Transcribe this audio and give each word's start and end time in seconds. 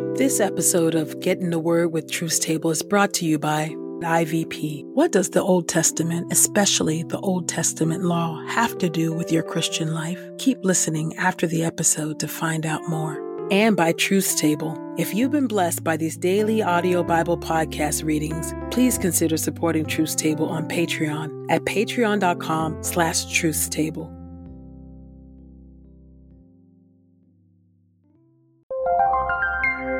This 0.00 0.40
episode 0.40 0.94
of 0.94 1.20
Get 1.20 1.40
in 1.40 1.50
the 1.50 1.58
Word 1.58 1.92
with 1.92 2.10
Truth 2.10 2.40
Table 2.40 2.70
is 2.70 2.82
brought 2.82 3.12
to 3.14 3.26
you 3.26 3.38
by 3.38 3.68
IVP. 4.00 4.84
What 4.94 5.12
does 5.12 5.30
the 5.30 5.42
Old 5.42 5.68
Testament, 5.68 6.32
especially 6.32 7.02
the 7.02 7.20
Old 7.20 7.48
Testament 7.48 8.04
law, 8.04 8.42
have 8.46 8.78
to 8.78 8.88
do 8.88 9.12
with 9.12 9.30
your 9.30 9.42
Christian 9.42 9.92
life? 9.92 10.18
Keep 10.38 10.64
listening 10.64 11.14
after 11.16 11.46
the 11.46 11.64
episode 11.64 12.18
to 12.20 12.28
find 12.28 12.64
out 12.64 12.80
more. 12.88 13.20
And 13.50 13.76
by 13.76 13.92
Truth 13.92 14.38
Table. 14.38 14.78
If 14.96 15.14
you've 15.14 15.32
been 15.32 15.48
blessed 15.48 15.84
by 15.84 15.96
these 15.96 16.16
daily 16.16 16.62
audio 16.62 17.02
Bible 17.02 17.36
podcast 17.36 18.04
readings, 18.04 18.54
please 18.70 18.96
consider 18.96 19.36
supporting 19.36 19.84
Truth 19.84 20.16
Table 20.16 20.48
on 20.48 20.68
Patreon 20.68 21.46
at 21.50 21.64
patreon.com 21.64 22.82
slash 22.82 23.26
truthstable. 23.26 24.19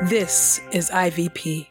This 0.09 0.59
is 0.71 0.89
IVP. 0.89 1.70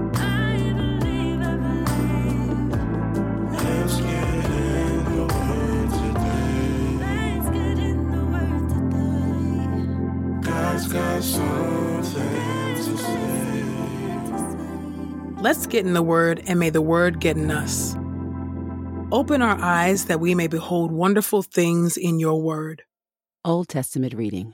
Let's 15.41 15.65
get 15.65 15.87
in 15.87 15.95
the 15.95 16.03
Word, 16.03 16.43
and 16.45 16.59
may 16.59 16.69
the 16.69 16.83
Word 16.83 17.19
get 17.19 17.35
in 17.35 17.49
us. 17.49 17.95
Open 19.11 19.41
our 19.41 19.57
eyes 19.59 20.05
that 20.05 20.19
we 20.19 20.35
may 20.35 20.45
behold 20.45 20.91
wonderful 20.91 21.41
things 21.41 21.97
in 21.97 22.19
your 22.19 22.39
Word. 22.39 22.83
Old 23.43 23.67
Testament 23.67 24.13
reading 24.13 24.53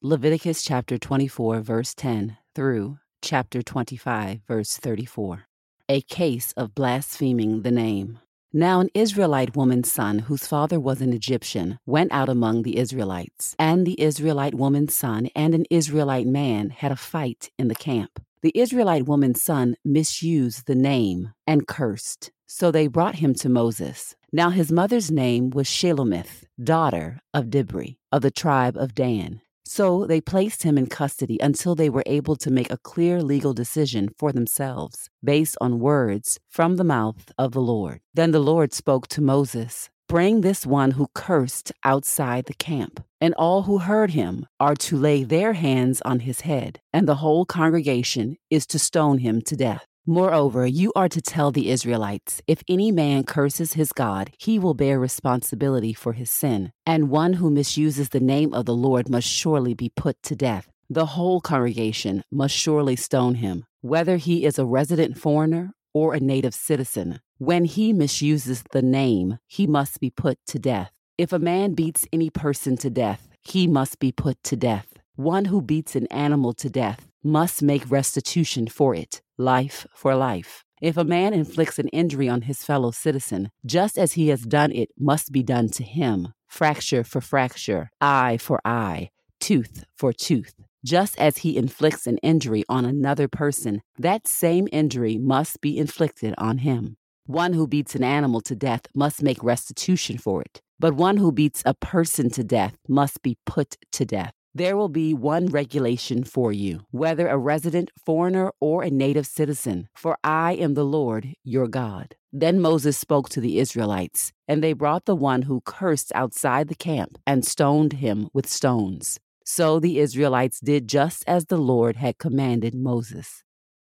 Leviticus 0.00 0.62
chapter 0.62 0.96
24, 0.96 1.58
verse 1.58 1.92
10 1.92 2.36
through 2.54 2.98
chapter 3.20 3.62
25, 3.62 4.42
verse 4.46 4.76
34. 4.76 5.46
A 5.88 6.02
case 6.02 6.52
of 6.52 6.72
blaspheming 6.72 7.62
the 7.62 7.72
name. 7.72 8.20
Now, 8.52 8.78
an 8.78 8.90
Israelite 8.94 9.56
woman's 9.56 9.90
son, 9.90 10.20
whose 10.20 10.46
father 10.46 10.78
was 10.78 11.00
an 11.00 11.12
Egyptian, 11.12 11.80
went 11.84 12.12
out 12.12 12.28
among 12.28 12.62
the 12.62 12.76
Israelites. 12.76 13.56
And 13.58 13.84
the 13.84 14.00
Israelite 14.00 14.54
woman's 14.54 14.94
son 14.94 15.30
and 15.34 15.52
an 15.52 15.64
Israelite 15.68 16.28
man 16.28 16.70
had 16.70 16.92
a 16.92 16.96
fight 16.96 17.50
in 17.58 17.66
the 17.66 17.74
camp. 17.74 18.20
The 18.40 18.52
Israelite 18.54 19.06
woman's 19.06 19.42
son 19.42 19.74
misused 19.84 20.66
the 20.66 20.76
name 20.76 21.32
and 21.46 21.66
cursed. 21.66 22.30
So 22.46 22.70
they 22.70 22.86
brought 22.86 23.16
him 23.16 23.34
to 23.34 23.48
Moses. 23.48 24.14
Now 24.32 24.50
his 24.50 24.70
mother's 24.70 25.10
name 25.10 25.50
was 25.50 25.66
Shelomith, 25.66 26.44
daughter 26.62 27.20
of 27.34 27.46
Dibri, 27.46 27.96
of 28.12 28.22
the 28.22 28.30
tribe 28.30 28.76
of 28.76 28.94
Dan. 28.94 29.40
So 29.64 30.06
they 30.06 30.20
placed 30.20 30.62
him 30.62 30.78
in 30.78 30.86
custody 30.86 31.38
until 31.42 31.74
they 31.74 31.90
were 31.90 32.04
able 32.06 32.36
to 32.36 32.50
make 32.50 32.70
a 32.70 32.78
clear 32.78 33.22
legal 33.22 33.52
decision 33.52 34.08
for 34.16 34.32
themselves, 34.32 35.10
based 35.22 35.58
on 35.60 35.80
words 35.80 36.38
from 36.48 36.76
the 36.76 36.84
mouth 36.84 37.32
of 37.36 37.52
the 37.52 37.60
Lord. 37.60 38.00
Then 38.14 38.30
the 38.30 38.40
Lord 38.40 38.72
spoke 38.72 39.08
to 39.08 39.20
Moses 39.20 39.90
Bring 40.08 40.40
this 40.40 40.64
one 40.64 40.92
who 40.92 41.10
cursed 41.12 41.70
outside 41.84 42.46
the 42.46 42.54
camp, 42.54 43.04
and 43.20 43.34
all 43.34 43.62
who 43.62 43.78
heard 43.78 44.10
him 44.10 44.46
are 44.58 44.74
to 44.76 44.96
lay 44.96 45.24
their 45.24 45.52
hands 45.54 46.00
on 46.02 46.20
his 46.20 46.42
head, 46.42 46.80
and 46.92 47.08
the 47.08 47.16
whole 47.16 47.44
congregation 47.44 48.36
is 48.50 48.66
to 48.66 48.78
stone 48.78 49.18
him 49.18 49.42
to 49.42 49.56
death. 49.56 49.86
Moreover, 50.06 50.66
you 50.66 50.90
are 50.96 51.08
to 51.10 51.20
tell 51.20 51.50
the 51.50 51.68
Israelites 51.68 52.40
if 52.46 52.62
any 52.66 52.90
man 52.90 53.24
curses 53.24 53.74
his 53.74 53.92
God, 53.92 54.30
he 54.38 54.58
will 54.58 54.72
bear 54.72 54.98
responsibility 54.98 55.92
for 55.92 56.14
his 56.14 56.30
sin, 56.30 56.72
and 56.86 57.10
one 57.10 57.34
who 57.34 57.50
misuses 57.50 58.08
the 58.08 58.18
name 58.20 58.54
of 58.54 58.64
the 58.64 58.74
Lord 58.74 59.10
must 59.10 59.28
surely 59.28 59.74
be 59.74 59.92
put 59.94 60.16
to 60.22 60.34
death. 60.34 60.66
The 60.88 61.04
whole 61.04 61.42
congregation 61.42 62.24
must 62.32 62.54
surely 62.54 62.96
stone 62.96 63.34
him, 63.34 63.66
whether 63.82 64.16
he 64.16 64.46
is 64.46 64.58
a 64.58 64.64
resident 64.64 65.18
foreigner 65.18 65.72
or 65.92 66.14
a 66.14 66.20
native 66.20 66.54
citizen. 66.54 67.20
When 67.36 67.66
he 67.66 67.92
misuses 67.92 68.64
the 68.72 68.80
name, 68.80 69.38
he 69.46 69.66
must 69.66 70.00
be 70.00 70.08
put 70.08 70.38
to 70.46 70.58
death. 70.58 70.90
If 71.18 71.32
a 71.32 71.40
man 71.40 71.74
beats 71.74 72.06
any 72.12 72.30
person 72.30 72.76
to 72.76 72.88
death, 72.88 73.28
he 73.42 73.66
must 73.66 73.98
be 73.98 74.12
put 74.12 74.40
to 74.44 74.54
death. 74.54 74.86
One 75.16 75.46
who 75.46 75.60
beats 75.60 75.96
an 75.96 76.06
animal 76.12 76.52
to 76.54 76.70
death 76.70 77.08
must 77.24 77.60
make 77.60 77.90
restitution 77.90 78.68
for 78.68 78.94
it, 78.94 79.20
life 79.36 79.84
for 79.92 80.14
life. 80.14 80.62
If 80.80 80.96
a 80.96 81.02
man 81.02 81.34
inflicts 81.34 81.80
an 81.80 81.88
injury 81.88 82.28
on 82.28 82.42
his 82.42 82.62
fellow 82.62 82.92
citizen, 82.92 83.50
just 83.66 83.98
as 83.98 84.12
he 84.12 84.28
has 84.28 84.42
done 84.42 84.70
it 84.70 84.90
must 84.96 85.32
be 85.32 85.42
done 85.42 85.70
to 85.70 85.82
him. 85.82 86.34
Fracture 86.46 87.02
for 87.02 87.20
fracture, 87.20 87.90
eye 88.00 88.36
for 88.36 88.60
eye, 88.64 89.10
tooth 89.40 89.84
for 89.96 90.12
tooth. 90.12 90.54
Just 90.84 91.18
as 91.18 91.38
he 91.38 91.56
inflicts 91.56 92.06
an 92.06 92.18
injury 92.18 92.62
on 92.68 92.84
another 92.84 93.26
person, 93.26 93.82
that 93.98 94.28
same 94.28 94.68
injury 94.70 95.18
must 95.18 95.60
be 95.60 95.78
inflicted 95.78 96.32
on 96.38 96.58
him. 96.58 96.96
One 97.26 97.54
who 97.54 97.66
beats 97.66 97.96
an 97.96 98.04
animal 98.04 98.40
to 98.42 98.54
death 98.54 98.82
must 98.94 99.20
make 99.20 99.42
restitution 99.42 100.16
for 100.16 100.42
it, 100.42 100.62
but 100.80 100.94
one 100.94 101.16
who 101.16 101.32
beats 101.32 101.62
a 101.66 101.74
person 101.74 102.30
to 102.30 102.44
death 102.44 102.76
must 102.88 103.22
be 103.22 103.36
put 103.44 103.76
to 103.92 104.04
death. 104.04 104.32
There 104.54 104.76
will 104.76 104.88
be 104.88 105.14
one 105.14 105.46
regulation 105.46 106.24
for 106.24 106.52
you, 106.52 106.80
whether 106.90 107.28
a 107.28 107.38
resident, 107.38 107.90
foreigner, 108.04 108.50
or 108.60 108.82
a 108.82 108.90
native 108.90 109.26
citizen, 109.26 109.88
for 109.94 110.16
I 110.24 110.54
am 110.54 110.74
the 110.74 110.84
Lord 110.84 111.34
your 111.44 111.68
God. 111.68 112.16
Then 112.32 112.60
Moses 112.60 112.98
spoke 112.98 113.28
to 113.30 113.40
the 113.40 113.58
Israelites, 113.58 114.32
and 114.46 114.62
they 114.62 114.72
brought 114.72 115.04
the 115.04 115.16
one 115.16 115.42
who 115.42 115.60
cursed 115.60 116.12
outside 116.14 116.68
the 116.68 116.74
camp 116.74 117.18
and 117.26 117.44
stoned 117.44 117.94
him 117.94 118.28
with 118.32 118.48
stones. 118.48 119.18
So 119.44 119.80
the 119.80 119.98
Israelites 119.98 120.60
did 120.60 120.88
just 120.88 121.24
as 121.26 121.46
the 121.46 121.56
Lord 121.56 121.96
had 121.96 122.18
commanded 122.18 122.74
Moses. 122.74 123.44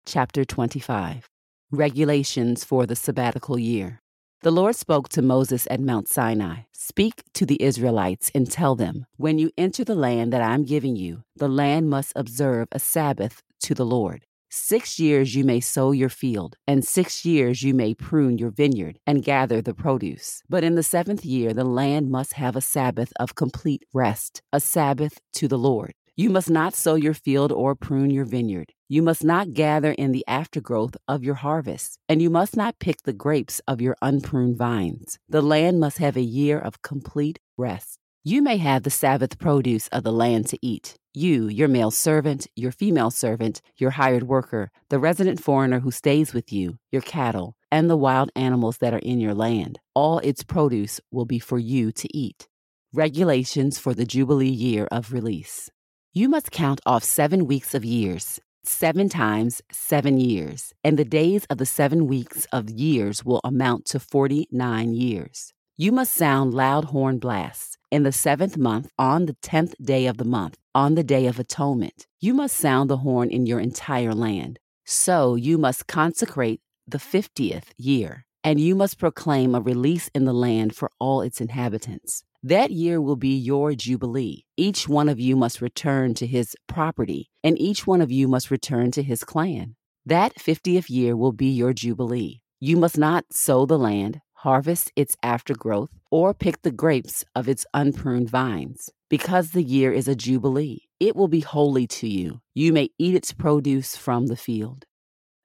Chapter 0.06 0.46
25 0.46 1.28
Regulations 1.72 2.64
for 2.64 2.86
the 2.86 2.96
Sabbatical 2.96 3.60
Year. 3.60 4.02
The 4.42 4.52
Lord 4.52 4.78
spoke 4.78 5.10
to 5.10 5.22
Moses 5.22 5.68
at 5.70 5.82
Mount 5.82 6.08
Sinai 6.08 6.60
Speak 6.72 7.24
to 7.34 7.46
the 7.46 7.62
Israelites 7.62 8.32
and 8.34 8.50
tell 8.50 8.74
them, 8.74 9.06
When 9.18 9.38
you 9.38 9.52
enter 9.58 9.84
the 9.84 9.96
land 9.96 10.32
that 10.32 10.42
I 10.42 10.54
am 10.54 10.64
giving 10.64 10.96
you, 10.96 11.24
the 11.36 11.50
land 11.50 11.90
must 11.90 12.14
observe 12.16 12.70
a 12.72 12.80
Sabbath 12.80 13.44
to 13.64 13.76
the 13.76 13.86
Lord. 13.86 14.26
Six 14.50 14.98
years 14.98 15.36
you 15.36 15.44
may 15.44 15.60
sow 15.60 15.92
your 15.92 16.08
field, 16.08 16.56
and 16.66 16.86
six 16.86 17.26
years 17.26 17.64
you 17.64 17.74
may 17.74 17.94
prune 17.94 18.38
your 18.38 18.50
vineyard 18.50 18.98
and 19.06 19.26
gather 19.26 19.62
the 19.62 19.74
produce. 19.74 20.42
But 20.48 20.64
in 20.64 20.76
the 20.76 20.84
seventh 20.84 21.26
year, 21.26 21.54
the 21.54 21.66
land 21.66 22.10
must 22.10 22.34
have 22.34 22.56
a 22.56 22.62
Sabbath 22.62 23.12
of 23.20 23.36
complete 23.36 23.84
rest, 23.94 24.42
a 24.54 24.62
Sabbath 24.62 25.20
to 25.34 25.50
the 25.50 25.58
Lord. 25.58 25.92
You 26.16 26.30
must 26.30 26.50
not 26.50 26.74
sow 26.76 26.96
your 26.96 27.14
field 27.14 27.52
or 27.52 27.76
prune 27.76 28.10
your 28.10 28.26
vineyard. 28.26 28.72
You 28.92 29.04
must 29.04 29.24
not 29.24 29.54
gather 29.54 29.92
in 29.92 30.14
the 30.14 30.26
aftergrowth 30.28 30.98
of 31.08 31.24
your 31.24 31.36
harvest, 31.36 32.00
and 32.10 32.24
you 32.24 32.32
must 32.32 32.58
not 32.58 32.80
pick 32.80 33.04
the 33.04 33.14
grapes 33.14 33.62
of 33.68 33.82
your 33.82 33.96
unpruned 34.02 34.58
vines. 34.58 35.20
The 35.30 35.44
land 35.44 35.80
must 35.80 36.00
have 36.00 36.18
a 36.18 36.22
year 36.22 36.58
of 36.58 36.82
complete 36.82 37.38
rest. 37.56 38.00
You 38.24 38.42
may 38.42 38.58
have 38.58 38.82
the 38.82 38.90
Sabbath 38.90 39.38
produce 39.38 39.90
of 39.90 40.02
the 40.02 40.12
land 40.12 40.48
to 40.48 40.58
eat. 40.64 40.96
You, 41.14 41.48
your 41.48 41.68
male 41.68 41.92
servant, 41.92 42.48
your 42.56 42.72
female 42.72 43.12
servant, 43.12 43.62
your 43.78 43.92
hired 43.92 44.24
worker, 44.24 44.72
the 44.90 44.98
resident 44.98 45.40
foreigner 45.40 45.82
who 45.82 45.92
stays 45.92 46.34
with 46.34 46.52
you, 46.52 46.80
your 46.92 47.04
cattle, 47.04 47.56
and 47.72 47.92
the 47.92 47.96
wild 47.96 48.32
animals 48.36 48.80
that 48.80 48.96
are 48.96 49.06
in 49.06 49.20
your 49.20 49.36
land. 49.36 49.78
All 49.94 50.18
its 50.20 50.42
produce 50.42 51.00
will 51.12 51.26
be 51.26 51.38
for 51.38 51.60
you 51.60 51.92
to 51.92 52.18
eat. 52.18 52.48
Regulations 52.92 53.78
for 53.78 53.94
the 53.94 54.06
Jubilee 54.06 54.50
year 54.50 54.88
of 54.90 55.14
release. 55.14 55.70
You 56.12 56.28
must 56.28 56.50
count 56.50 56.82
off 56.88 57.04
seven 57.04 57.46
weeks 57.46 57.76
of 57.76 57.86
years 57.86 58.40
seven 58.70 59.10
times 59.10 59.62
seven 59.72 60.20
years, 60.20 60.74
and 60.84 60.98
the 60.98 61.04
days 61.04 61.46
of 61.50 61.58
the 61.58 61.66
seven 61.66 62.08
weeks 62.08 62.46
of 62.52 62.70
years 62.70 63.26
will 63.26 63.42
amount 63.44 63.86
to 63.86 64.00
forty 64.00 64.48
nine 64.52 64.94
years. 64.94 65.54
You 65.76 65.92
must 65.92 66.14
sound 66.14 66.54
loud 66.54 66.86
horn 66.86 67.20
blasts 67.20 67.78
in 67.90 68.04
the 68.04 68.12
seventh 68.12 68.58
month 68.58 68.92
on 69.00 69.26
the 69.26 69.36
tenth 69.42 69.76
day 69.82 70.06
of 70.06 70.18
the 70.18 70.26
month, 70.26 70.58
on 70.76 70.96
the 70.96 71.04
day 71.04 71.26
of 71.26 71.40
atonement. 71.40 72.06
You 72.20 72.34
must 72.34 72.56
sound 72.56 72.90
the 72.90 72.98
horn 72.98 73.30
in 73.30 73.46
your 73.46 73.60
entire 73.60 74.14
land. 74.14 74.60
So 74.86 75.36
you 75.36 75.58
must 75.58 75.88
consecrate 75.88 76.62
the 76.88 77.00
fiftieth 77.00 77.74
year, 77.78 78.26
and 78.44 78.60
you 78.60 78.76
must 78.76 79.00
proclaim 79.00 79.56
a 79.56 79.62
release 79.62 80.10
in 80.14 80.26
the 80.26 80.34
land 80.34 80.76
for 80.76 80.92
all 81.00 81.22
its 81.22 81.42
inhabitants. 81.42 82.24
That 82.44 82.72
year 82.72 83.02
will 83.02 83.18
be 83.18 83.36
your 83.36 83.76
jubilee. 83.76 84.46
Each 84.56 84.88
one 84.88 85.10
of 85.10 85.20
you 85.20 85.36
must 85.36 85.60
return 85.60 86.14
to 86.14 86.26
his 86.26 86.56
property, 86.68 87.30
and 87.44 87.60
each 87.60 87.86
one 87.86 88.00
of 88.00 88.12
you 88.12 88.30
must 88.30 88.50
return 88.50 88.92
to 88.92 89.04
his 89.04 89.26
clan. 89.26 89.76
That 90.06 90.36
50th 90.36 90.90
year 90.90 91.18
will 91.18 91.34
be 91.34 91.48
your 91.48 91.74
jubilee. 91.74 92.40
You 92.62 92.78
must 92.78 92.98
not 92.98 93.26
sow 93.34 93.66
the 93.66 93.78
land, 93.78 94.22
harvest 94.36 94.90
its 94.96 95.18
aftergrowth, 95.22 95.90
or 96.12 96.34
pick 96.34 96.62
the 96.62 96.72
grapes 96.72 97.26
of 97.36 97.50
its 97.50 97.66
unpruned 97.74 98.30
vines, 98.30 98.90
because 99.10 99.52
the 99.52 99.64
year 99.64 99.92
is 99.92 100.08
a 100.08 100.16
jubilee. 100.16 100.84
It 100.98 101.18
will 101.18 101.28
be 101.28 101.42
holy 101.42 101.88
to 101.88 102.08
you. 102.08 102.40
You 102.54 102.72
may 102.72 102.90
eat 102.98 103.16
its 103.16 103.34
produce 103.34 103.98
from 103.98 104.28
the 104.28 104.38
field. 104.38 104.86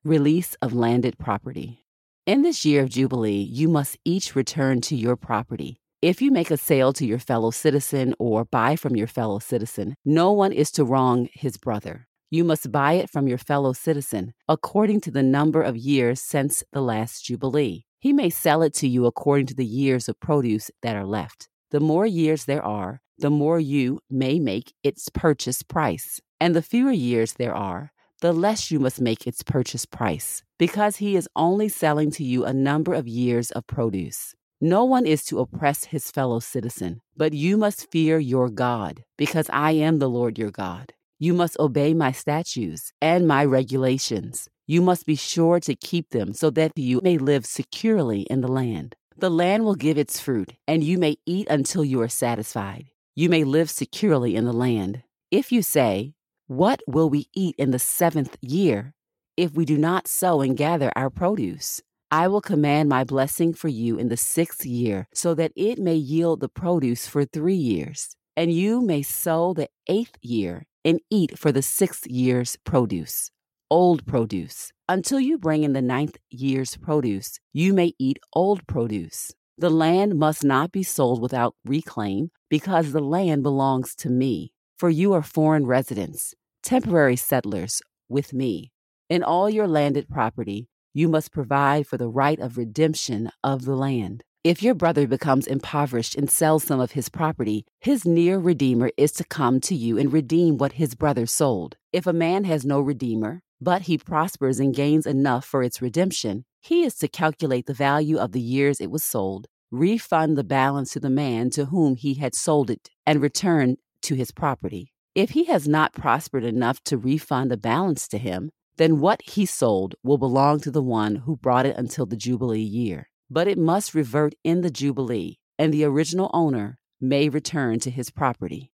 Release 0.05 0.55
of 0.63 0.73
landed 0.73 1.19
property. 1.19 1.85
In 2.25 2.43
this 2.43 2.65
year 2.65 2.83
of 2.83 2.89
Jubilee, 2.89 3.43
you 3.43 3.69
must 3.69 3.99
each 4.05 4.35
return 4.35 4.81
to 4.83 4.97
your 4.97 5.17
property. 5.17 5.81
If 6.05 6.21
you 6.21 6.31
make 6.31 6.51
a 6.51 6.59
sale 6.59 6.93
to 6.93 7.07
your 7.07 7.19
fellow 7.19 7.51
citizen 7.51 8.15
or 8.19 8.45
buy 8.45 8.77
from 8.77 8.95
your 8.95 9.07
fellow 9.07 9.39
citizen, 9.39 9.97
no 10.05 10.33
one 10.33 10.53
is 10.53 10.71
to 10.73 10.85
wrong 10.85 11.31
his 11.33 11.57
brother. 11.57 12.07
You 12.31 12.45
must 12.45 12.71
buy 12.71 12.93
it 13.01 13.09
from 13.09 13.27
your 13.27 13.39
fellow 13.39 13.73
citizen 13.73 14.35
according 14.47 15.01
to 15.01 15.11
the 15.11 15.23
number 15.23 15.63
of 15.63 15.79
years 15.79 16.21
since 16.21 16.63
the 16.75 16.83
last 16.83 17.25
Jubilee. 17.25 17.87
He 18.01 18.13
may 18.13 18.29
sell 18.29 18.61
it 18.61 18.75
to 18.75 18.87
you 18.87 19.07
according 19.07 19.47
to 19.47 19.55
the 19.55 19.65
years 19.65 20.07
of 20.07 20.21
produce 20.21 20.71
that 20.83 20.95
are 20.95 21.07
left. 21.07 21.49
The 21.71 21.81
more 21.81 22.05
years 22.05 22.45
there 22.45 22.63
are, 22.63 23.01
the 23.17 23.31
more 23.31 23.59
you 23.59 24.01
may 24.11 24.39
make 24.39 24.75
its 24.83 25.09
purchase 25.09 25.63
price. 25.63 26.21
And 26.39 26.55
the 26.55 26.61
fewer 26.61 26.93
years 26.93 27.33
there 27.33 27.55
are, 27.55 27.93
the 28.21 28.35
less 28.35 28.71
you 28.71 28.79
must 28.79 29.01
make 29.01 29.27
its 29.27 29.43
purchase 29.43 29.87
price, 29.87 30.43
because 30.59 30.97
he 30.97 31.17
is 31.17 31.31
only 31.35 31.71
selling 31.71 32.11
to 32.11 32.25
you 32.25 32.45
a 32.45 32.53
number 32.53 32.93
of 32.93 33.09
years 33.09 33.51
of 33.53 33.67
produce. 33.67 34.35
No 34.65 34.83
one 34.83 35.05
is 35.05 35.27
to 35.27 35.41
oppress 35.41 35.85
his 35.85 36.11
fellow 36.11 36.41
citizen, 36.41 37.03
but 37.15 37.35
you 37.35 37.59
must 37.59 37.91
fear 37.91 38.19
your 38.19 38.49
God, 38.49 39.05
because 39.19 39.51
I 39.53 39.73
am 39.73 39.99
the 39.99 40.09
Lord 40.09 40.39
your 40.39 40.51
God. 40.51 40.95
You 41.19 41.35
must 41.35 41.61
obey 41.61 41.93
my 41.93 42.13
statutes 42.13 42.91
and 43.03 43.29
my 43.29 43.45
regulations. 43.45 44.49
You 44.67 44.81
must 44.81 45.05
be 45.05 45.17
sure 45.17 45.61
to 45.61 45.75
keep 45.75 46.09
them 46.13 46.33
so 46.33 46.49
that 46.49 46.73
you 46.77 47.03
may 47.03 47.19
live 47.19 47.45
securely 47.45 48.23
in 48.23 48.41
the 48.41 48.49
land. 48.49 48.97
The 49.19 49.29
land 49.29 49.67
will 49.67 49.75
give 49.75 49.99
its 49.99 50.19
fruit, 50.19 50.55
and 50.67 50.83
you 50.83 50.97
may 50.97 51.17
eat 51.27 51.47
until 51.49 51.85
you 51.85 52.01
are 52.01 52.09
satisfied. 52.09 52.87
You 53.15 53.29
may 53.29 53.45
live 53.45 53.69
securely 53.69 54.35
in 54.35 54.47
the 54.47 54.55
land. 54.55 55.03
If 55.31 55.53
you 55.53 55.61
say, 55.61 56.15
What 56.47 56.81
will 56.87 57.11
we 57.11 57.27
eat 57.35 57.55
in 57.59 57.71
the 57.71 57.79
seventh 57.79 58.39
year 58.41 58.95
if 59.37 59.53
we 59.53 59.67
do 59.67 59.77
not 59.77 60.09
sow 60.09 60.41
and 60.41 60.57
gather 60.57 60.91
our 60.97 61.11
produce? 61.11 61.83
I 62.11 62.29
will 62.29 62.41
command 62.41 62.89
my 62.89 63.05
blessing 63.05 63.55
for 63.55 63.69
you 63.69 63.99
in 63.99 64.09
the 64.09 64.17
sixth 64.17 64.65
year, 64.65 65.09
so 65.13 65.35
that 65.35 65.53
it 65.57 65.79
may 65.79 65.97
yield 65.97 66.41
the 66.41 66.49
produce 66.49 67.07
for 67.07 67.25
three 67.25 67.55
years. 67.55 68.15
And 68.37 68.53
you 68.53 68.81
may 68.81 69.03
sow 69.03 69.55
the 69.55 69.69
eighth 69.89 70.17
year 70.23 70.65
and 70.85 71.01
eat 71.11 71.39
for 71.39 71.53
the 71.53 71.63
sixth 71.63 72.07
year's 72.07 72.57
produce, 72.65 73.31
old 73.71 74.07
produce. 74.07 74.73
Until 74.89 75.19
you 75.19 75.39
bring 75.39 75.65
in 75.65 75.73
the 75.73 75.81
ninth 75.81 76.17
year's 76.31 76.77
produce, 76.77 77.39
you 77.53 77.73
may 77.73 77.95
eat 77.99 78.19
old 78.33 78.67
produce. 78.67 79.33
The 79.57 79.71
land 79.71 80.17
must 80.17 80.45
not 80.45 80.73
be 80.73 80.83
sold 80.83 81.23
without 81.23 81.55
reclaim, 81.65 82.31
because 82.51 82.93
the 82.93 83.01
land 83.01 83.43
belongs 83.43 83.95
to 83.97 84.11
me. 84.11 84.53
For 84.77 84.91
you 84.91 85.13
are 85.13 85.23
foreign 85.23 85.65
residents, 85.65 86.35
temporary 86.63 87.17
settlers 87.17 87.81
with 88.09 88.33
me. 88.33 88.73
In 89.09 89.23
all 89.23 89.49
your 89.49 89.69
landed 89.69 90.09
property, 90.09 90.69
you 90.95 91.09
must 91.09 91.33
provide 91.33 91.87
for 91.87 91.99
the 91.99 92.09
right 92.09 92.39
of 92.39 92.57
redemption 92.57 93.29
of 93.43 93.65
the 93.65 93.75
land. 93.75 94.23
If 94.45 94.63
your 94.63 94.75
brother 94.75 95.07
becomes 95.07 95.47
impoverished 95.47 96.15
and 96.15 96.31
sells 96.31 96.65
some 96.65 96.79
of 96.79 96.93
his 96.93 97.09
property, 97.09 97.67
his 97.81 98.05
near 98.05 98.39
redeemer 98.39 98.91
is 98.97 99.11
to 99.13 99.25
come 99.25 99.59
to 99.63 99.75
you 99.75 99.99
and 99.99 100.13
redeem 100.13 100.57
what 100.57 100.75
his 100.75 100.95
brother 100.95 101.27
sold. 101.27 101.77
If 101.93 102.07
a 102.07 102.13
man 102.13 102.45
has 102.45 102.65
no 102.65 102.81
redeemer, 102.81 103.43
but 103.61 103.83
he 103.83 103.99
prospers 103.99 104.61
and 104.61 104.75
gains 104.75 105.07
enough 105.07 105.45
for 105.45 105.63
its 105.63 105.83
redemption, 105.83 106.45
he 106.61 106.85
is 106.85 106.95
to 106.97 107.09
calculate 107.09 107.67
the 107.67 107.75
value 107.75 108.19
of 108.19 108.33
the 108.33 108.41
years 108.41 108.81
it 108.81 108.91
was 108.91 109.03
sold, 109.03 109.47
refund 109.71 110.39
the 110.39 110.45
balance 110.45 110.93
to 110.93 111.01
the 111.01 111.11
man 111.11 111.51
to 111.51 111.67
whom 111.67 111.97
he 111.97 112.15
had 112.15 112.35
sold 112.35 112.71
it, 112.71 112.91
and 113.07 113.21
return 113.21 113.79
to 114.03 114.15
his 114.15 114.31
property. 114.31 114.93
If 115.15 115.31
he 115.31 115.45
has 115.45 115.67
not 115.67 115.95
prospered 115.95 116.45
enough 116.45 116.83
to 116.85 116.99
refund 116.99 117.51
the 117.51 117.57
balance 117.57 118.07
to 118.09 118.19
him, 118.19 118.51
then 118.77 119.01
what 119.01 119.23
he 119.23 119.47
sold 119.47 119.95
will 120.03 120.19
belong 120.19 120.61
to 120.61 120.71
the 120.71 120.83
one 120.83 121.17
who 121.17 121.37
brought 121.37 121.67
it 121.67 121.77
until 121.77 122.07
the 122.07 122.17
Jubilee 122.17 122.61
year. 122.61 123.09
But 123.31 123.49
it 123.49 123.59
must 123.59 123.95
revert 123.95 124.35
in 124.45 124.61
the 124.61 124.71
Jubilee, 124.71 125.39
and 125.59 125.73
the 125.73 125.85
original 125.85 126.31
owner 126.35 126.79
may 127.01 127.29
return 127.29 127.79
to 127.81 127.91
his 127.91 128.11
property. 128.11 128.73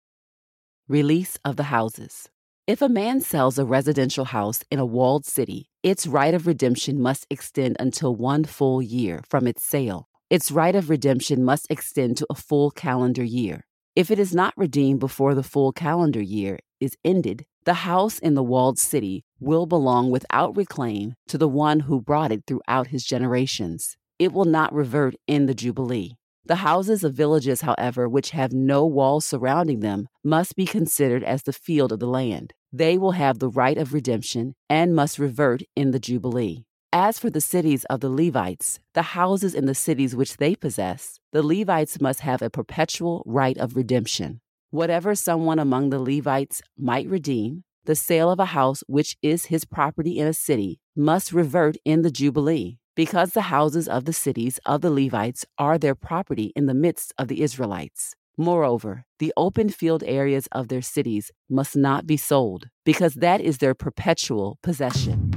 Release 0.89 1.39
of 1.45 1.57
the 1.57 1.65
houses. 1.65 2.29
If 2.67 2.83
a 2.83 2.89
man 2.89 3.21
sells 3.21 3.59
a 3.59 3.65
residential 3.65 4.27
house 4.27 4.63
in 4.71 4.79
a 4.79 4.87
walled 4.87 5.25
city, 5.25 5.69
its 5.83 6.07
right 6.07 6.35
of 6.35 6.47
redemption 6.47 7.01
must 7.01 7.27
extend 7.29 7.77
until 7.81 8.15
one 8.15 8.45
full 8.45 8.81
year 8.81 9.23
from 9.29 9.47
its 9.47 9.65
sale. 9.65 10.09
Its 10.31 10.51
right 10.53 10.77
of 10.77 10.89
redemption 10.89 11.43
must 11.45 11.67
extend 11.69 12.17
to 12.19 12.27
a 12.31 12.35
full 12.35 12.71
calendar 12.71 13.25
year. 13.25 13.67
If 13.97 14.11
it 14.11 14.21
is 14.21 14.35
not 14.35 14.55
redeemed 14.57 15.01
before 15.01 15.35
the 15.35 15.43
full 15.43 15.73
calendar 15.73 16.23
year 16.23 16.61
is 16.79 16.97
ended, 17.05 17.45
the 17.65 17.75
house 17.75 18.19
in 18.21 18.35
the 18.35 18.43
walled 18.43 18.79
city 18.79 19.25
will 19.41 19.67
belong 19.67 20.11
without 20.11 20.57
reclaim 20.57 21.15
to 21.27 21.39
the 21.39 21.49
one 21.49 21.81
who 21.81 22.01
brought 22.01 22.31
it 22.31 22.45
throughout 22.47 22.89
his 22.89 23.05
generations. 23.05 23.97
It 24.19 24.33
will 24.33 24.45
not 24.45 24.73
revert 24.73 25.15
in 25.27 25.47
the 25.47 25.55
Jubilee. 25.55 26.17
The 26.45 26.57
houses 26.57 27.05
of 27.05 27.15
villages, 27.15 27.63
however, 27.63 28.09
which 28.09 28.31
have 28.31 28.53
no 28.53 28.87
walls 28.87 29.27
surrounding 29.27 29.81
them, 29.81 30.09
must 30.25 30.57
be 30.57 30.67
considered 30.67 31.23
as 31.23 31.43
the 31.43 31.53
field 31.53 31.93
of 31.93 32.01
the 32.01 32.07
land. 32.07 32.53
They 32.73 32.99
will 32.99 33.13
have 33.13 33.39
the 33.39 33.49
right 33.49 33.79
of 33.79 33.95
redemption 33.95 34.55
and 34.69 34.95
must 34.95 35.19
revert 35.19 35.63
in 35.75 35.91
the 35.91 35.99
Jubilee. 35.99 36.65
As 36.93 37.19
for 37.19 37.31
the 37.31 37.41
cities 37.41 37.85
of 37.85 38.01
the 38.01 38.11
Levites, 38.11 38.81
the 38.95 39.03
houses 39.03 39.55
in 39.55 39.67
the 39.67 39.75
cities 39.75 40.17
which 40.17 40.39
they 40.39 40.57
possess, 40.57 41.21
the 41.33 41.43
Levites 41.43 42.01
must 42.01 42.21
have 42.21 42.43
a 42.43 42.51
perpetual 42.51 43.23
right 43.27 43.57
of 43.59 43.77
redemption. 43.77 44.41
Whatever 44.71 45.15
someone 45.15 45.59
among 45.59 45.91
the 45.91 46.01
Levites 46.01 46.63
might 46.77 47.09
redeem, 47.09 47.63
the 47.85 47.95
sale 47.95 48.31
of 48.31 48.39
a 48.39 48.47
house 48.47 48.83
which 48.87 49.17
is 49.23 49.47
his 49.47 49.65
property 49.65 50.19
in 50.19 50.27
a 50.27 50.35
city 50.35 50.81
must 50.95 51.33
revert 51.33 51.77
in 51.85 52.03
the 52.03 52.11
Jubilee, 52.11 52.79
because 52.95 53.33
the 53.33 53.43
houses 53.43 53.89
of 53.89 54.05
the 54.05 54.13
cities 54.13 54.61
of 54.67 54.83
the 54.83 54.91
Levites 54.91 55.45
are 55.59 55.79
their 55.79 55.95
property 55.95 56.53
in 56.55 56.67
the 56.67 56.75
midst 56.75 57.15
of 57.19 57.29
the 57.29 57.41
Israelites. 57.41 58.15
Moreover, 58.37 59.05
the 59.19 59.33
open 59.37 59.69
field 59.69 60.03
areas 60.05 60.47
of 60.53 60.69
their 60.69 60.83
cities 60.83 61.31
must 61.49 61.77
not 61.77 62.07
be 62.07 62.17
sold, 62.17 62.69
because 62.85 63.15
that 63.15 63.41
is 63.41 63.59
their 63.59 63.75
perpetual 63.75 64.59
possession. 64.63 65.31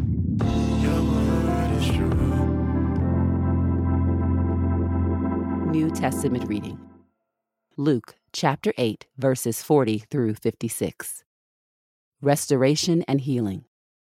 New 5.72 5.90
Testament 5.90 6.48
reading 6.48 6.80
Luke 7.78 8.16
chapter 8.32 8.74
8, 8.78 9.08
verses 9.18 9.64
40 9.64 10.00
through 10.12 10.36
56. 10.36 11.24
Restoration 12.24 13.03
and 13.06 13.20
healing. 13.20 13.65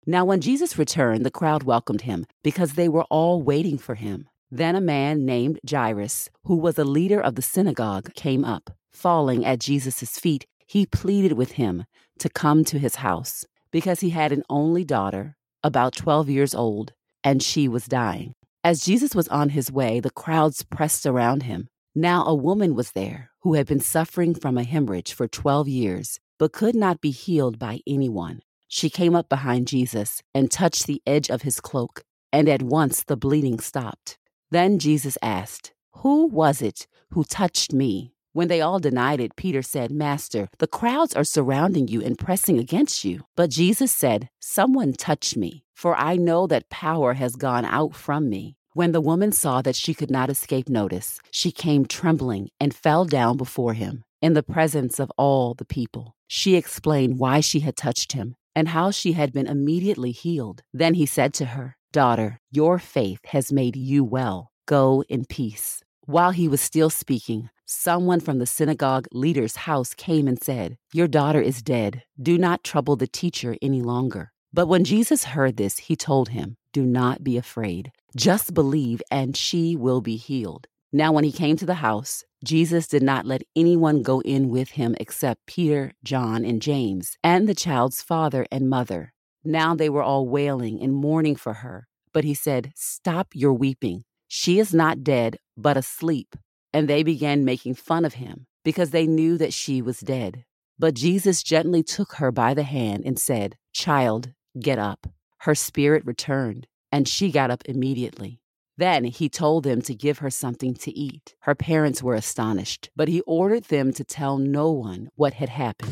Now, 0.03 0.25
when 0.25 0.41
Jesus 0.41 0.79
returned, 0.79 1.23
the 1.23 1.29
crowd 1.29 1.61
welcomed 1.61 2.01
him 2.01 2.25
because 2.43 2.73
they 2.73 2.89
were 2.89 3.03
all 3.11 3.43
waiting 3.43 3.77
for 3.77 3.93
him. 3.93 4.27
Then 4.49 4.75
a 4.75 4.81
man 4.81 5.27
named 5.27 5.59
Jairus, 5.69 6.27
who 6.45 6.55
was 6.55 6.79
a 6.79 6.83
leader 6.83 7.21
of 7.21 7.35
the 7.35 7.43
synagogue, 7.43 8.11
came 8.15 8.43
up. 8.43 8.71
Falling 8.91 9.45
at 9.45 9.59
Jesus' 9.59 10.17
feet, 10.17 10.47
he 10.65 10.87
pleaded 10.87 11.33
with 11.33 11.51
him 11.51 11.85
to 12.17 12.29
come 12.29 12.63
to 12.63 12.79
his 12.79 12.95
house 12.95 13.45
because 13.69 13.99
he 13.99 14.09
had 14.09 14.31
an 14.31 14.41
only 14.49 14.83
daughter, 14.83 15.35
about 15.63 15.95
12 15.95 16.29
years 16.29 16.55
old, 16.55 16.93
and 17.23 17.43
she 17.43 17.67
was 17.67 17.85
dying. 17.85 18.33
As 18.63 18.83
Jesus 18.83 19.13
was 19.13 19.27
on 19.27 19.49
his 19.49 19.71
way, 19.71 19.99
the 19.99 20.09
crowds 20.09 20.63
pressed 20.63 21.05
around 21.05 21.43
him. 21.43 21.67
Now 21.93 22.25
a 22.25 22.33
woman 22.33 22.73
was 22.73 22.93
there 22.93 23.29
who 23.41 23.53
had 23.53 23.67
been 23.67 23.79
suffering 23.79 24.33
from 24.33 24.57
a 24.57 24.63
hemorrhage 24.63 25.13
for 25.13 25.27
12 25.27 25.67
years, 25.67 26.19
but 26.39 26.53
could 26.53 26.73
not 26.73 27.01
be 27.01 27.11
healed 27.11 27.59
by 27.59 27.81
anyone. 27.85 28.41
She 28.67 28.89
came 28.89 29.15
up 29.15 29.29
behind 29.29 29.67
Jesus 29.67 30.23
and 30.33 30.49
touched 30.49 30.87
the 30.87 31.01
edge 31.05 31.29
of 31.29 31.43
his 31.43 31.59
cloak, 31.59 32.01
and 32.31 32.47
at 32.47 32.63
once 32.63 33.03
the 33.03 33.17
bleeding 33.17 33.59
stopped. 33.59 34.17
Then 34.49 34.79
Jesus 34.79 35.17
asked, 35.21 35.73
Who 35.97 36.27
was 36.27 36.61
it 36.61 36.87
who 37.11 37.23
touched 37.23 37.73
me? 37.73 38.13
When 38.31 38.47
they 38.47 38.61
all 38.61 38.79
denied 38.79 39.19
it, 39.19 39.35
Peter 39.35 39.61
said, 39.61 39.91
Master, 39.91 40.49
the 40.59 40.67
crowds 40.67 41.15
are 41.15 41.23
surrounding 41.23 41.87
you 41.87 42.01
and 42.01 42.17
pressing 42.17 42.57
against 42.57 43.03
you. 43.03 43.25
But 43.35 43.49
Jesus 43.49 43.91
said, 43.91 44.29
Someone 44.39 44.93
touched 44.93 45.35
me, 45.35 45.63
for 45.75 45.95
I 45.95 46.15
know 46.15 46.47
that 46.47 46.69
power 46.69 47.15
has 47.15 47.35
gone 47.35 47.65
out 47.65 47.95
from 47.95 48.29
me. 48.29 48.55
When 48.73 48.91
the 48.91 49.01
woman 49.01 49.31
saw 49.31 49.61
that 49.63 49.75
she 49.75 49.95
could 49.95 50.11
not 50.11 50.29
escape 50.29 50.69
notice, 50.69 51.19
she 51.31 51.51
came 51.51 51.85
trembling 51.85 52.49
and 52.59 52.73
fell 52.73 53.03
down 53.03 53.35
before 53.35 53.73
him 53.73 54.03
in 54.21 54.33
the 54.33 54.43
presence 54.43 54.99
of 54.99 55.11
all 55.17 55.53
the 55.53 55.65
people. 55.65 56.15
She 56.27 56.55
explained 56.55 57.19
why 57.19 57.39
she 57.39 57.61
had 57.61 57.75
touched 57.75 58.13
him 58.13 58.35
and 58.55 58.69
how 58.69 58.91
she 58.91 59.13
had 59.13 59.31
been 59.33 59.47
immediately 59.47 60.11
healed. 60.11 60.63
Then 60.73 60.93
he 60.93 61.05
said 61.05 61.33
to 61.35 61.45
her, 61.45 61.77
Daughter, 61.91 62.39
your 62.51 62.77
faith 62.77 63.19
has 63.25 63.51
made 63.51 63.75
you 63.75 64.03
well. 64.03 64.51
Go 64.67 65.03
in 65.09 65.25
peace. 65.25 65.83
While 66.05 66.31
he 66.31 66.47
was 66.47 66.61
still 66.61 66.89
speaking, 66.89 67.49
someone 67.65 68.19
from 68.19 68.39
the 68.39 68.45
synagogue 68.45 69.07
leader's 69.11 69.55
house 69.55 69.93
came 69.93 70.27
and 70.27 70.41
said, 70.41 70.77
Your 70.93 71.07
daughter 71.07 71.41
is 71.41 71.61
dead. 71.61 72.03
Do 72.21 72.37
not 72.37 72.63
trouble 72.63 72.95
the 72.95 73.07
teacher 73.07 73.55
any 73.61 73.81
longer. 73.81 74.31
But 74.51 74.67
when 74.67 74.83
Jesus 74.83 75.23
heard 75.23 75.57
this, 75.57 75.77
he 75.77 75.95
told 75.95 76.29
him, 76.29 76.57
Do 76.73 76.83
not 76.83 77.23
be 77.23 77.37
afraid. 77.37 77.91
Just 78.15 78.53
believe, 78.53 79.01
and 79.11 79.37
she 79.37 79.75
will 79.75 80.01
be 80.01 80.15
healed. 80.15 80.67
Now, 80.91 81.11
when 81.11 81.23
he 81.23 81.31
came 81.31 81.55
to 81.57 81.65
the 81.67 81.75
house, 81.75 82.23
Jesus 82.43 82.87
did 82.87 83.03
not 83.03 83.25
let 83.25 83.43
anyone 83.55 84.01
go 84.01 84.21
in 84.21 84.49
with 84.49 84.71
him 84.71 84.95
except 84.99 85.45
Peter, 85.45 85.93
John, 86.03 86.45
and 86.45 86.61
James, 86.61 87.17
and 87.23 87.47
the 87.47 87.55
child's 87.55 88.01
father 88.01 88.45
and 88.51 88.69
mother. 88.69 89.13
Now 89.43 89.75
they 89.75 89.89
were 89.89 90.03
all 90.03 90.27
wailing 90.27 90.81
and 90.81 90.93
mourning 90.93 91.35
for 91.35 91.55
her. 91.55 91.87
But 92.13 92.23
he 92.23 92.33
said, 92.33 92.71
Stop 92.75 93.29
your 93.33 93.53
weeping. 93.53 94.03
She 94.27 94.59
is 94.59 94.73
not 94.73 95.03
dead, 95.03 95.37
but 95.57 95.77
asleep. 95.77 96.35
And 96.73 96.87
they 96.87 97.03
began 97.03 97.45
making 97.45 97.75
fun 97.75 98.05
of 98.05 98.15
him 98.15 98.47
because 98.63 98.91
they 98.91 99.07
knew 99.07 99.37
that 99.37 99.53
she 99.53 99.81
was 99.81 99.99
dead. 99.99 100.45
But 100.77 100.93
Jesus 100.93 101.43
gently 101.43 101.83
took 101.83 102.13
her 102.13 102.31
by 102.31 102.53
the 102.53 102.63
hand 102.63 103.03
and 103.05 103.19
said, 103.19 103.57
Child, 103.73 104.31
get 104.59 104.79
up. 104.79 105.07
Her 105.39 105.55
spirit 105.55 106.05
returned, 106.05 106.67
and 106.91 107.07
she 107.07 107.31
got 107.31 107.51
up 107.51 107.63
immediately. 107.65 108.39
Then 108.79 109.03
he 109.03 109.27
told 109.27 109.65
them 109.65 109.81
to 109.81 109.93
give 109.93 110.19
her 110.19 110.29
something 110.29 110.73
to 110.75 110.91
eat. 110.97 111.35
Her 111.41 111.53
parents 111.53 112.01
were 112.01 112.15
astonished, 112.15 112.89
but 112.95 113.09
he 113.09 113.19
ordered 113.27 113.65
them 113.65 113.91
to 113.91 114.05
tell 114.05 114.37
no 114.37 114.71
one 114.71 115.09
what 115.15 115.33
had 115.33 115.49
happened. 115.49 115.91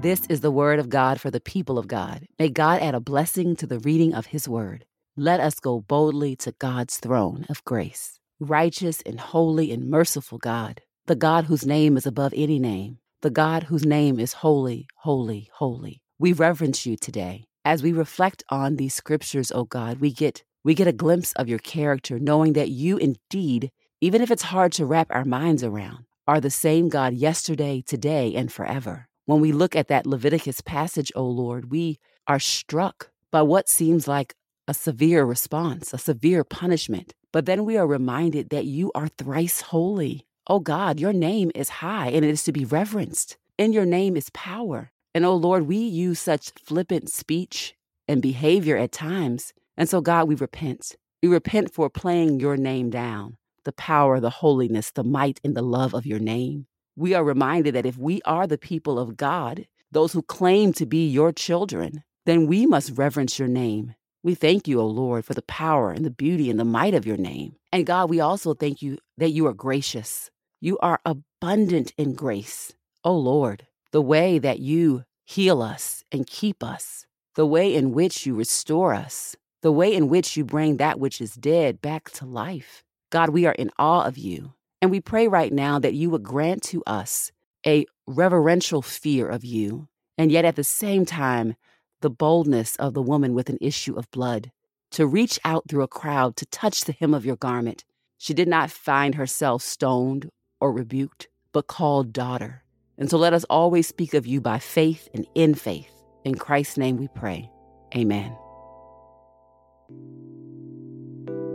This 0.00 0.26
is 0.28 0.42
the 0.42 0.52
word 0.52 0.78
of 0.78 0.90
God 0.90 1.20
for 1.20 1.32
the 1.32 1.40
people 1.40 1.76
of 1.76 1.88
God. 1.88 2.24
May 2.38 2.50
God 2.50 2.80
add 2.80 2.94
a 2.94 3.00
blessing 3.00 3.56
to 3.56 3.66
the 3.66 3.80
reading 3.80 4.14
of 4.14 4.26
his 4.26 4.48
word. 4.48 4.84
Let 5.16 5.40
us 5.40 5.58
go 5.58 5.80
boldly 5.80 6.36
to 6.36 6.52
God's 6.52 6.98
throne 6.98 7.46
of 7.48 7.64
grace. 7.64 8.20
Righteous 8.38 9.02
and 9.04 9.18
holy 9.18 9.72
and 9.72 9.90
merciful 9.90 10.38
God, 10.38 10.82
the 11.06 11.16
God 11.16 11.46
whose 11.46 11.66
name 11.66 11.96
is 11.96 12.06
above 12.06 12.32
any 12.36 12.60
name, 12.60 12.98
the 13.22 13.30
God 13.30 13.64
whose 13.64 13.84
name 13.84 14.18
is 14.18 14.32
holy, 14.32 14.88
holy, 14.96 15.50
holy. 15.54 16.02
We 16.18 16.32
reverence 16.32 16.86
you 16.86 16.96
today. 16.96 17.44
As 17.64 17.82
we 17.82 17.92
reflect 17.92 18.42
on 18.48 18.76
these 18.76 18.94
scriptures, 18.94 19.52
O 19.52 19.60
oh 19.60 19.64
God, 19.64 20.00
we 20.00 20.10
get 20.10 20.42
we 20.64 20.74
get 20.74 20.88
a 20.88 20.92
glimpse 20.92 21.32
of 21.34 21.48
your 21.48 21.58
character, 21.58 22.18
knowing 22.18 22.54
that 22.54 22.70
you 22.70 22.96
indeed, 22.96 23.70
even 24.00 24.22
if 24.22 24.30
it's 24.30 24.44
hard 24.44 24.72
to 24.72 24.86
wrap 24.86 25.08
our 25.10 25.24
minds 25.24 25.62
around, 25.62 26.04
are 26.26 26.40
the 26.40 26.50
same 26.50 26.88
God 26.88 27.14
yesterday, 27.14 27.82
today, 27.86 28.34
and 28.34 28.52
forever. 28.52 29.08
When 29.26 29.40
we 29.40 29.52
look 29.52 29.76
at 29.76 29.88
that 29.88 30.06
Leviticus 30.06 30.60
passage, 30.60 31.12
O 31.14 31.24
Lord, 31.24 31.70
we 31.70 31.98
are 32.26 32.38
struck 32.38 33.10
by 33.30 33.42
what 33.42 33.68
seems 33.68 34.08
like 34.08 34.34
a 34.66 34.74
severe 34.74 35.24
response, 35.24 35.92
a 35.92 35.98
severe 35.98 36.44
punishment. 36.44 37.14
But 37.32 37.46
then 37.46 37.64
we 37.64 37.76
are 37.76 37.86
reminded 37.86 38.50
that 38.50 38.64
you 38.64 38.90
are 38.94 39.08
thrice 39.08 39.60
holy. 39.60 40.26
O 40.50 40.58
God, 40.58 41.00
your 41.00 41.12
name 41.12 41.50
is 41.54 41.68
high 41.68 42.08
and 42.08 42.24
it 42.24 42.30
is 42.30 42.42
to 42.44 42.52
be 42.52 42.64
reverenced. 42.64 43.38
In 43.56 43.72
your 43.72 43.86
name 43.86 44.16
is 44.16 44.28
power. 44.30 44.90
And 45.14 45.24
oh 45.24 45.34
Lord, 45.36 45.68
we 45.68 45.78
use 45.78 46.20
such 46.20 46.50
flippant 46.62 47.08
speech 47.08 47.74
and 48.06 48.20
behavior 48.20 48.76
at 48.76 48.92
times. 48.92 49.54
And 49.76 49.88
so, 49.88 50.00
God, 50.00 50.28
we 50.28 50.34
repent. 50.34 50.96
We 51.22 51.28
repent 51.28 51.72
for 51.72 51.88
playing 51.88 52.40
your 52.40 52.56
name 52.56 52.90
down, 52.90 53.36
the 53.64 53.72
power, 53.72 54.20
the 54.20 54.36
holiness, 54.42 54.90
the 54.90 55.04
might, 55.04 55.40
and 55.42 55.56
the 55.56 55.62
love 55.62 55.94
of 55.94 56.04
your 56.04 56.18
name 56.18 56.66
we 57.00 57.14
are 57.14 57.24
reminded 57.24 57.74
that 57.74 57.86
if 57.86 57.96
we 57.96 58.20
are 58.26 58.46
the 58.46 58.58
people 58.58 58.98
of 58.98 59.16
God, 59.16 59.66
those 59.90 60.12
who 60.12 60.20
claim 60.22 60.74
to 60.74 60.84
be 60.84 61.08
your 61.08 61.32
children, 61.32 62.02
then 62.26 62.46
we 62.46 62.66
must 62.66 62.96
reverence 62.96 63.38
your 63.38 63.48
name. 63.48 63.94
We 64.22 64.34
thank 64.34 64.68
you, 64.68 64.80
O 64.80 64.86
Lord, 64.86 65.24
for 65.24 65.32
the 65.32 65.40
power 65.40 65.92
and 65.92 66.04
the 66.04 66.10
beauty 66.10 66.50
and 66.50 66.60
the 66.60 66.64
might 66.64 66.92
of 66.92 67.06
your 67.06 67.16
name. 67.16 67.56
And 67.72 67.86
God, 67.86 68.10
we 68.10 68.20
also 68.20 68.52
thank 68.52 68.82
you 68.82 68.98
that 69.16 69.30
you 69.30 69.46
are 69.46 69.54
gracious. 69.54 70.30
You 70.62 70.78
are 70.80 71.00
abundant 71.06 71.94
in 71.96 72.12
grace. 72.12 72.74
O 73.02 73.16
Lord, 73.16 73.66
the 73.92 74.02
way 74.02 74.38
that 74.38 74.58
you 74.58 75.04
heal 75.24 75.62
us 75.62 76.04
and 76.12 76.26
keep 76.26 76.62
us, 76.62 77.06
the 77.34 77.46
way 77.46 77.74
in 77.74 77.92
which 77.92 78.26
you 78.26 78.34
restore 78.34 78.92
us, 78.92 79.36
the 79.62 79.72
way 79.72 79.94
in 79.94 80.08
which 80.08 80.36
you 80.36 80.44
bring 80.44 80.76
that 80.76 81.00
which 81.00 81.18
is 81.18 81.34
dead 81.34 81.80
back 81.80 82.10
to 82.10 82.26
life. 82.26 82.84
God, 83.10 83.30
we 83.30 83.46
are 83.46 83.54
in 83.54 83.70
awe 83.78 84.04
of 84.04 84.18
you. 84.18 84.52
And 84.82 84.90
we 84.90 85.00
pray 85.00 85.28
right 85.28 85.50
now 85.50 85.78
that 85.78 85.94
you 85.94 86.10
would 86.10 86.22
grant 86.22 86.62
to 86.64 86.82
us 86.86 87.32
a 87.66 87.86
reverential 88.06 88.82
fear 88.82 89.28
of 89.28 89.42
you, 89.42 89.88
and 90.18 90.30
yet 90.30 90.44
at 90.44 90.56
the 90.56 90.64
same 90.64 91.06
time, 91.06 91.56
the 92.02 92.10
boldness 92.10 92.76
of 92.76 92.92
the 92.92 93.02
woman 93.02 93.32
with 93.32 93.48
an 93.48 93.58
issue 93.62 93.94
of 93.94 94.10
blood 94.10 94.52
to 94.90 95.06
reach 95.06 95.38
out 95.42 95.64
through 95.68 95.82
a 95.82 95.88
crowd 95.88 96.36
to 96.36 96.46
touch 96.46 96.84
the 96.84 96.92
hem 96.92 97.14
of 97.14 97.24
your 97.24 97.36
garment. 97.36 97.84
She 98.18 98.34
did 98.34 98.48
not 98.48 98.70
find 98.70 99.14
herself 99.14 99.62
stoned 99.62 100.30
or 100.60 100.72
rebuked, 100.72 101.28
but 101.52 101.66
called 101.66 102.12
daughter. 102.12 102.62
And 102.98 103.08
so 103.08 103.16
let 103.16 103.32
us 103.32 103.44
always 103.50 103.88
speak 103.88 104.14
of 104.14 104.26
you 104.26 104.40
by 104.40 104.58
faith 104.58 105.08
and 105.14 105.26
in 105.34 105.54
faith. 105.54 105.92
In 106.24 106.34
Christ's 106.34 106.76
name 106.76 106.96
we 106.98 107.08
pray. 107.08 107.50
Amen. 107.96 108.36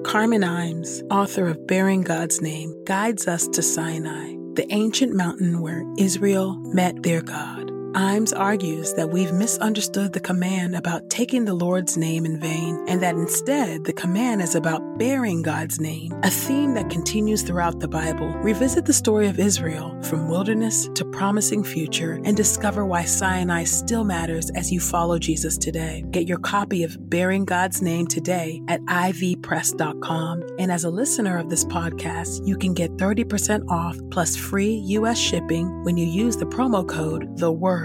Carmen 0.04 0.42
Imes, 0.42 1.02
author 1.12 1.48
of 1.48 1.68
Bearing 1.68 2.02
God's 2.02 2.42
Name, 2.42 2.76
guides 2.86 3.28
us 3.28 3.48
to 3.50 3.62
Sinai, 3.62 4.36
the 4.54 4.66
ancient 4.70 5.14
mountain 5.14 5.62
where 5.62 5.84
Israel 5.98 6.56
met 6.74 7.04
their 7.04 7.22
God. 7.22 7.65
Imes 7.96 8.38
argues 8.38 8.94
that 8.96 9.12
we've 9.12 9.32
misunderstood 9.32 10.12
the 10.12 10.20
command 10.20 10.76
about 10.76 11.10
taking 11.10 11.46
the 11.46 11.54
Lord's 11.54 11.96
name 11.96 12.26
in 12.26 12.38
vain, 12.38 12.84
and 12.90 13.02
that 13.02 13.16
instead 13.16 13.86
the 13.86 13.94
command 13.94 14.42
is 14.42 14.54
about 14.54 15.00
bearing 15.00 15.42
God's 15.42 15.80
name, 15.80 16.12
a 16.24 16.30
theme 16.30 16.74
that 16.74 16.90
continues 16.90 17.42
throughout 17.42 17.80
the 17.80 17.88
Bible. 17.88 18.28
Revisit 18.40 18.84
the 18.84 18.92
story 18.92 19.30
of 19.30 19.40
Israel 19.40 19.98
from 20.04 20.28
wilderness 20.28 20.90
to 20.94 21.06
promising 21.06 21.64
future 21.64 22.20
and 22.26 22.36
discover 22.36 22.86
why 22.86 23.06
Sinai 23.06 23.64
still 23.64 24.04
matters 24.04 24.50
as 24.56 24.74
you 24.74 24.82
follow 24.82 25.18
Jesus 25.18 25.58
today. 25.58 26.04
Get 26.12 26.28
your 26.28 26.40
copy 26.40 26.84
of 26.84 27.10
Bearing 27.10 27.46
God's 27.46 27.82
Name 27.82 28.08
today 28.08 28.62
at 28.68 28.82
ivpress.com. 28.82 30.44
And 30.60 30.70
as 30.70 30.84
a 30.84 30.90
listener 30.90 31.38
of 31.38 31.50
this 31.50 31.64
podcast, 31.64 32.46
you 32.46 32.58
can 32.58 32.74
get 32.74 32.98
30% 32.98 33.70
off 33.70 33.98
plus 34.12 34.36
free 34.36 34.74
U.S. 34.98 35.18
shipping 35.18 35.86
when 35.86 35.96
you 35.96 36.06
use 36.06 36.36
the 36.36 36.46
promo 36.46 36.86
code 36.86 37.38
The 37.38 37.54
Word 37.54 37.85